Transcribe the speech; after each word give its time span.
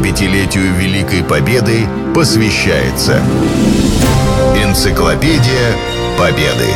75-летию 0.00 0.74
Великой 0.78 1.22
Победы 1.22 1.86
посвящается 2.14 3.22
Энциклопедия 4.56 5.76
Победы. 6.18 6.68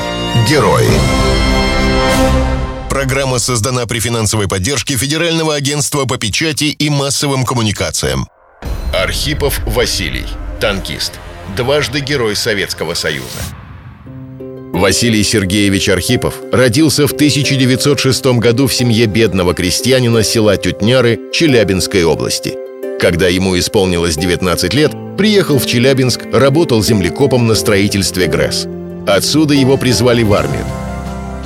Герои. 0.49 0.89
Программа 2.91 3.39
создана 3.39 3.87
при 3.87 3.99
финансовой 3.99 4.47
поддержке 4.47 4.97
Федерального 4.97 5.55
агентства 5.55 6.05
по 6.05 6.19
печати 6.19 6.65
и 6.65 6.91
массовым 6.91 7.45
коммуникациям. 7.45 8.29
Архипов 8.93 9.59
Василий. 9.67 10.27
Танкист. 10.61 11.13
Дважды 11.57 12.01
Герой 12.01 12.37
Советского 12.37 12.93
Союза. 12.95 13.41
Василий 14.73 15.23
Сергеевич 15.23 15.89
Архипов 15.89 16.35
родился 16.53 17.07
в 17.07 17.13
1906 17.13 18.27
году 18.39 18.67
в 18.67 18.75
семье 18.75 19.07
бедного 19.07 19.55
крестьянина 19.55 20.23
села 20.23 20.57
Тютняры 20.57 21.19
Челябинской 21.33 22.05
области. 22.05 22.59
Когда 23.01 23.29
ему 23.29 23.59
исполнилось 23.59 24.17
19 24.17 24.73
лет, 24.73 24.93
приехал 25.19 25.59
в 25.59 25.67
Челябинск, 25.67 26.23
работал 26.33 26.83
землекопом 26.83 27.47
на 27.47 27.55
строительстве 27.55 28.27
ГРЭС. 28.27 28.67
Отсюда 29.07 29.55
его 29.55 29.77
призвали 29.77 30.23
в 30.23 30.33
армию. 30.33 30.65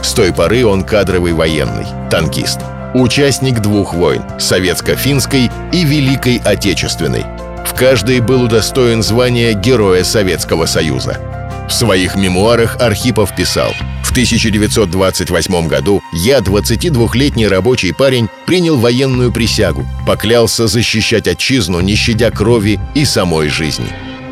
С 0.02 0.12
той 0.12 0.32
поры 0.32 0.64
он 0.64 0.84
кадровый 0.84 1.32
военный, 1.32 1.86
танкист. 2.10 2.60
Участник 2.94 3.60
двух 3.60 3.94
войн– 3.94 4.22
Советско-финской 4.38 5.50
и 5.72 5.84
Великой 5.84 6.40
Отечественной. 6.44 7.24
В 7.66 7.74
каждой 7.74 8.20
был 8.20 8.44
удостоен 8.44 9.02
звания 9.02 9.52
Героя 9.52 10.04
Советского 10.04 10.66
Союза– 10.66 11.18
в 11.68 11.72
своих 11.72 12.16
мемуарах 12.16 12.76
Архипов 12.80 13.34
писал 13.36 13.72
«В 14.02 14.10
1928 14.10 15.68
году 15.68 16.02
я, 16.12 16.38
22-летний 16.38 17.46
рабочий 17.46 17.92
парень, 17.92 18.28
принял 18.46 18.76
военную 18.78 19.30
присягу, 19.32 19.86
поклялся 20.06 20.66
защищать 20.66 21.28
отчизну, 21.28 21.80
не 21.80 21.94
щадя 21.94 22.30
крови 22.30 22.80
и 22.94 23.04
самой 23.04 23.48
жизни. 23.48 23.86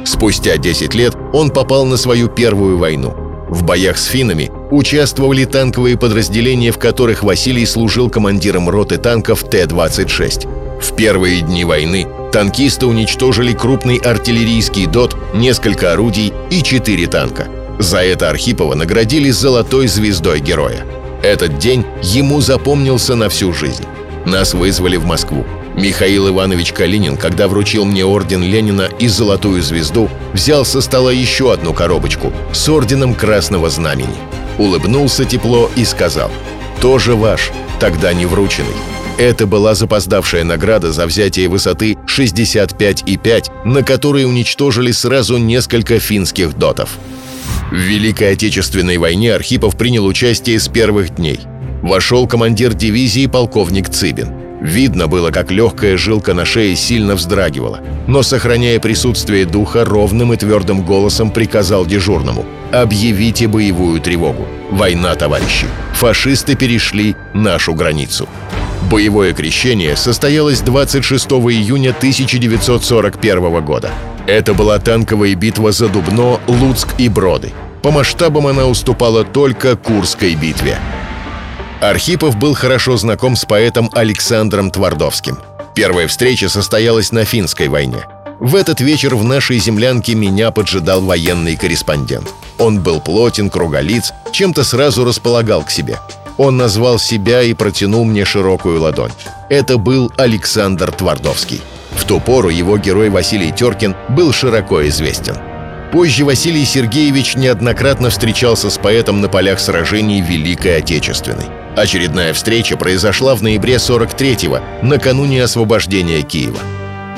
Спустя 0.04 0.56
10 0.56 0.94
лет 0.94 1.14
он 1.32 1.50
попал 1.50 1.84
на 1.84 1.96
свою 1.96 2.28
первую 2.28 2.78
войну. 2.78 3.14
В 3.48 3.62
боях 3.62 3.98
с 3.98 4.06
финнами 4.06 4.50
участвовали 4.70 5.44
танковые 5.44 5.96
подразделения, 5.96 6.72
в 6.72 6.78
которых 6.78 7.22
Василий 7.22 7.66
служил 7.66 8.10
командиром 8.10 8.68
роты 8.68 8.96
танков 8.96 9.44
Т-26. 9.44 10.80
В 10.80 10.96
первые 10.96 11.42
дни 11.42 11.64
войны 11.64 12.06
танкисты 12.36 12.84
уничтожили 12.84 13.54
крупный 13.54 13.96
артиллерийский 13.96 14.84
ДОТ, 14.84 15.16
несколько 15.32 15.94
орудий 15.94 16.34
и 16.50 16.62
четыре 16.62 17.06
танка. 17.06 17.48
За 17.78 18.02
это 18.04 18.28
Архипова 18.28 18.74
наградили 18.74 19.30
золотой 19.30 19.86
звездой 19.86 20.40
героя. 20.40 20.84
Этот 21.22 21.56
день 21.56 21.86
ему 22.02 22.42
запомнился 22.42 23.14
на 23.14 23.30
всю 23.30 23.54
жизнь. 23.54 23.86
Нас 24.26 24.52
вызвали 24.52 24.98
в 24.98 25.06
Москву. 25.06 25.46
Михаил 25.76 26.28
Иванович 26.28 26.74
Калинин, 26.74 27.16
когда 27.16 27.48
вручил 27.48 27.86
мне 27.86 28.04
орден 28.04 28.42
Ленина 28.42 28.90
и 28.98 29.08
золотую 29.08 29.62
звезду, 29.62 30.10
взял 30.34 30.66
со 30.66 30.82
стола 30.82 31.12
еще 31.12 31.54
одну 31.54 31.72
коробочку 31.72 32.34
с 32.52 32.68
орденом 32.68 33.14
Красного 33.14 33.70
Знамени. 33.70 34.18
Улыбнулся 34.58 35.24
тепло 35.24 35.70
и 35.74 35.86
сказал 35.86 36.30
«Тоже 36.82 37.14
ваш, 37.14 37.50
тогда 37.80 38.12
не 38.12 38.26
врученный». 38.26 38.95
Это 39.18 39.46
была 39.46 39.74
запоздавшая 39.74 40.44
награда 40.44 40.92
за 40.92 41.06
взятие 41.06 41.48
высоты 41.48 41.96
65,5, 42.06 43.64
на 43.64 43.82
которой 43.82 44.26
уничтожили 44.26 44.92
сразу 44.92 45.38
несколько 45.38 45.98
финских 45.98 46.56
дотов. 46.58 46.98
В 47.70 47.74
Великой 47.74 48.32
Отечественной 48.32 48.98
войне 48.98 49.34
Архипов 49.34 49.76
принял 49.76 50.04
участие 50.04 50.60
с 50.60 50.68
первых 50.68 51.14
дней. 51.14 51.40
Вошел 51.82 52.26
командир 52.26 52.74
дивизии 52.74 53.26
полковник 53.26 53.88
Цыбин. 53.88 54.28
Видно 54.60 55.06
было, 55.06 55.30
как 55.30 55.50
легкая 55.50 55.96
жилка 55.96 56.34
на 56.34 56.44
шее 56.44 56.76
сильно 56.76 57.14
вздрагивала, 57.14 57.80
но, 58.06 58.22
сохраняя 58.22 58.80
присутствие 58.80 59.46
духа, 59.46 59.84
ровным 59.84 60.32
и 60.32 60.36
твердым 60.36 60.84
голосом 60.84 61.30
приказал 61.30 61.86
дежурному 61.86 62.44
«Объявите 62.72 63.48
боевую 63.48 64.00
тревогу. 64.00 64.46
Война, 64.70 65.14
товарищи. 65.14 65.66
Фашисты 65.94 66.54
перешли 66.54 67.16
нашу 67.32 67.74
границу». 67.74 68.28
Боевое 68.90 69.32
крещение 69.32 69.96
состоялось 69.96 70.60
26 70.60 71.26
июня 71.26 71.90
1941 71.90 73.64
года. 73.64 73.90
Это 74.28 74.54
была 74.54 74.78
танковая 74.78 75.34
битва 75.34 75.72
за 75.72 75.88
Дубно, 75.88 76.38
Луцк 76.46 76.88
и 76.98 77.08
Броды. 77.08 77.52
По 77.82 77.90
масштабам 77.90 78.46
она 78.46 78.66
уступала 78.66 79.24
только 79.24 79.76
Курской 79.76 80.36
битве. 80.36 80.78
Архипов 81.80 82.36
был 82.36 82.54
хорошо 82.54 82.96
знаком 82.96 83.34
с 83.34 83.44
поэтом 83.44 83.90
Александром 83.92 84.70
Твардовским. 84.70 85.38
Первая 85.74 86.06
встреча 86.06 86.48
состоялась 86.48 87.10
на 87.10 87.24
финской 87.24 87.66
войне. 87.66 88.06
В 88.38 88.54
этот 88.54 88.80
вечер 88.80 89.16
в 89.16 89.24
нашей 89.24 89.58
землянке 89.58 90.14
меня 90.14 90.52
поджидал 90.52 91.00
военный 91.00 91.56
корреспондент. 91.56 92.32
Он 92.58 92.80
был 92.80 93.00
плотен, 93.00 93.50
круголиц, 93.50 94.12
чем-то 94.30 94.62
сразу 94.62 95.04
располагал 95.04 95.64
к 95.64 95.70
себе. 95.70 95.98
Он 96.38 96.56
назвал 96.56 96.98
себя 96.98 97.42
и 97.42 97.54
протянул 97.54 98.04
мне 98.04 98.24
широкую 98.24 98.80
ладонь. 98.80 99.12
Это 99.48 99.78
был 99.78 100.12
Александр 100.16 100.92
Твардовский. 100.92 101.60
В 101.92 102.04
ту 102.04 102.20
пору 102.20 102.50
его 102.50 102.76
герой 102.76 103.08
Василий 103.08 103.52
Теркин 103.52 103.94
был 104.10 104.32
широко 104.32 104.86
известен. 104.88 105.36
Позже 105.92 106.24
Василий 106.24 106.64
Сергеевич 106.64 107.36
неоднократно 107.36 108.10
встречался 108.10 108.70
с 108.70 108.76
поэтом 108.76 109.20
на 109.20 109.28
полях 109.28 109.60
сражений 109.60 110.20
Великой 110.20 110.78
Отечественной. 110.78 111.46
Очередная 111.74 112.34
встреча 112.34 112.76
произошла 112.76 113.34
в 113.34 113.42
ноябре 113.42 113.76
43-го, 113.76 114.60
накануне 114.82 115.42
освобождения 115.42 116.22
Киева. 116.22 116.58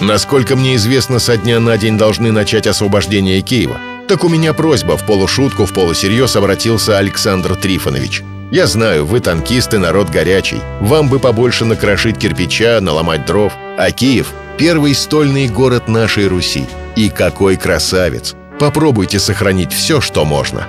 Насколько 0.01 0.55
мне 0.55 0.77
известно, 0.77 1.19
со 1.19 1.37
дня 1.37 1.59
на 1.59 1.77
день 1.77 1.99
должны 1.99 2.31
начать 2.31 2.67
освобождение 2.67 3.41
Киева. 3.41 3.79
Так 4.07 4.23
у 4.23 4.29
меня 4.29 4.53
просьба, 4.53 4.97
в 4.97 5.05
полушутку, 5.05 5.65
в 5.65 5.73
полусерьез 5.73 6.37
обратился 6.37 6.99
Александр 6.99 7.57
Трифонович. 7.57 8.23
Я 8.51 8.67
знаю, 8.67 9.05
вы 9.05 9.21
танкисты, 9.21 9.79
народ 9.79 10.09
горячий. 10.09 10.61
Вам 10.81 11.09
бы 11.09 11.19
побольше 11.19 11.67
накрошить 11.67 12.19
кирпича, 12.19 12.81
наломать 12.81 13.27
дров. 13.27 13.53
А 13.77 13.91
Киев— 13.91 14.33
первый 14.59 14.95
стольный 14.95 15.49
город 15.49 15.87
нашей 15.87 16.27
Руси. 16.29 16.67
И 16.97 17.11
какой 17.11 17.57
красавец! 17.57 18.35
Попробуйте 18.59 19.19
сохранить 19.19 19.73
все, 19.73 20.01
что 20.01 20.25
можно. 20.25 20.67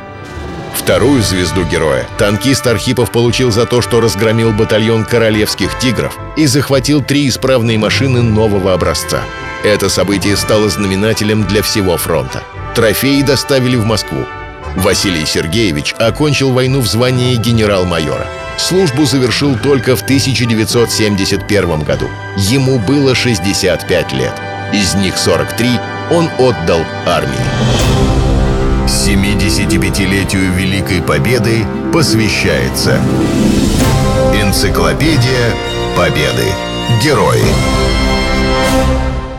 Вторую 0.75 1.21
звезду 1.23 1.63
героя 1.63 2.07
танкист 2.17 2.67
Архипов 2.67 3.11
получил 3.11 3.51
за 3.51 3.65
то, 3.65 3.81
что 3.81 4.01
разгромил 4.01 4.51
батальон 4.51 5.05
королевских 5.05 5.77
тигров 5.79 6.17
и 6.37 6.45
захватил 6.45 7.01
три 7.01 7.27
исправные 7.27 7.77
машины 7.77 8.21
нового 8.21 8.73
образца. 8.73 9.21
Это 9.63 9.89
событие 9.89 10.37
стало 10.37 10.69
знаменателем 10.69 11.43
для 11.45 11.61
всего 11.61 11.97
фронта. 11.97 12.43
Трофеи 12.75 13.21
доставили 13.21 13.75
в 13.75 13.85
Москву. 13.85 14.25
Василий 14.79 15.25
Сергеевич 15.25 15.93
окончил 15.97 16.53
войну 16.53 16.79
в 16.79 16.87
звании 16.87 17.35
генерал-майора. 17.35 18.27
Службу 18.57 19.05
завершил 19.05 19.57
только 19.57 19.97
в 19.97 20.03
1971 20.03 21.83
году. 21.83 22.07
Ему 22.37 22.79
было 22.79 23.13
65 23.13 24.13
лет. 24.13 24.33
Из 24.73 24.95
них 24.95 25.17
43 25.17 25.69
он 26.11 26.29
отдал 26.39 26.81
армии. 27.05 27.35
75-летию 28.87 30.53
Великой 30.53 31.01
Победы 31.01 31.65
посвящается 31.93 33.01
Энциклопедия 34.33 35.53
Победы. 35.97 36.45
Герои. 37.03 37.88